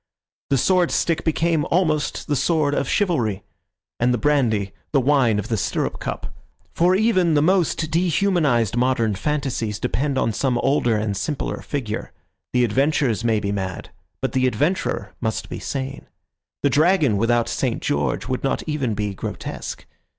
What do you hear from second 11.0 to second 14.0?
simpler figure; the adventures may be mad,